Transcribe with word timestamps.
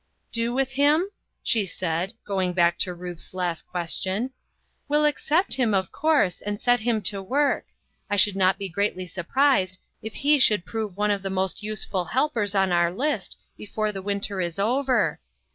"Do 0.31 0.51
with 0.51 0.71
him?" 0.71 1.11
she 1.43 1.63
said, 1.63 2.13
going 2.25 2.53
back 2.53 2.79
to 2.79 2.93
Ruth's 2.95 3.35
last 3.35 3.67
question." 3.67 4.31
We'll 4.87 5.05
accept 5.05 5.53
him, 5.53 5.75
of 5.75 5.91
course, 5.91 6.41
and 6.41 6.59
set 6.59 6.79
him 6.79 7.03
to 7.03 7.21
work; 7.21 7.67
I 8.09 8.15
should 8.15 8.35
not 8.35 8.57
be 8.57 8.67
greatly 8.67 9.05
surprised 9.05 9.77
if 10.01 10.15
he 10.15 10.39
should 10.39 10.65
prove 10.65 10.97
one 10.97 11.11
of 11.11 11.21
the 11.21 11.29
most 11.29 11.61
useful 11.61 12.05
helpers 12.05 12.55
on 12.55 12.71
our 12.71 12.91
list 12.91 13.37
before 13.55 13.85
INNOVATIONS. 13.89 14.03
199 14.03 14.03
the 14.03 14.07
winter 14.07 14.41
is 14.41 14.57
over. 14.57 15.19